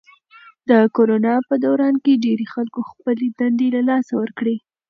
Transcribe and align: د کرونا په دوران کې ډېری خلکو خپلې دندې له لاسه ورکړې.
د 0.69 0.71
کرونا 0.95 1.35
په 1.47 1.55
دوران 1.65 1.95
کې 2.03 2.21
ډېری 2.23 2.47
خلکو 2.53 2.79
خپلې 2.89 3.27
دندې 3.39 3.67
له 3.75 3.81
لاسه 3.89 4.11
ورکړې. 4.21 4.55